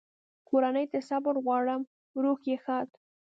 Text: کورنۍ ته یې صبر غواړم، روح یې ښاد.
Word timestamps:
کورنۍ 0.47 0.85
ته 0.91 0.95
یې 0.99 1.05
صبر 1.09 1.35
غواړم، 1.45 1.81
روح 2.23 2.39
یې 2.49 2.57
ښاد. 2.63 2.89